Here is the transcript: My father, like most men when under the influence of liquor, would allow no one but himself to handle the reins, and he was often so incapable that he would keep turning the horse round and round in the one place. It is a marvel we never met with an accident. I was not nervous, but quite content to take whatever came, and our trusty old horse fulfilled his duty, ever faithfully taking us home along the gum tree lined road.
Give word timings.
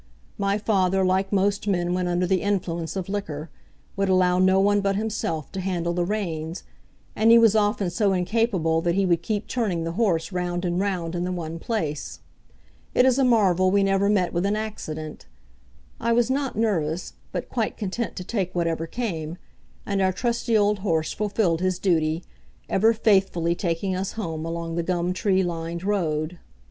My 0.39 0.57
father, 0.57 1.05
like 1.05 1.31
most 1.31 1.67
men 1.67 1.93
when 1.93 2.07
under 2.07 2.25
the 2.25 2.41
influence 2.41 2.95
of 2.95 3.07
liquor, 3.07 3.51
would 3.95 4.09
allow 4.09 4.39
no 4.39 4.59
one 4.59 4.81
but 4.81 4.95
himself 4.95 5.51
to 5.51 5.61
handle 5.61 5.93
the 5.93 6.03
reins, 6.03 6.63
and 7.15 7.29
he 7.29 7.37
was 7.37 7.55
often 7.55 7.91
so 7.91 8.11
incapable 8.11 8.81
that 8.81 8.95
he 8.95 9.05
would 9.05 9.21
keep 9.21 9.45
turning 9.45 9.83
the 9.83 9.91
horse 9.91 10.31
round 10.31 10.65
and 10.65 10.79
round 10.79 11.13
in 11.13 11.23
the 11.23 11.31
one 11.31 11.59
place. 11.59 12.19
It 12.95 13.05
is 13.05 13.19
a 13.19 13.23
marvel 13.23 13.69
we 13.69 13.83
never 13.83 14.09
met 14.09 14.33
with 14.33 14.43
an 14.47 14.55
accident. 14.55 15.27
I 15.99 16.13
was 16.13 16.31
not 16.31 16.55
nervous, 16.55 17.13
but 17.31 17.47
quite 17.51 17.77
content 17.77 18.15
to 18.15 18.23
take 18.23 18.55
whatever 18.55 18.87
came, 18.87 19.37
and 19.85 20.01
our 20.01 20.11
trusty 20.11 20.57
old 20.57 20.79
horse 20.79 21.13
fulfilled 21.13 21.61
his 21.61 21.77
duty, 21.77 22.23
ever 22.67 22.91
faithfully 22.93 23.53
taking 23.53 23.95
us 23.95 24.13
home 24.13 24.47
along 24.47 24.73
the 24.77 24.81
gum 24.81 25.13
tree 25.13 25.43
lined 25.43 25.83
road. 25.83 26.39